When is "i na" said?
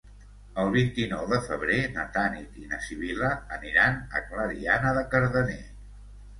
2.63-2.81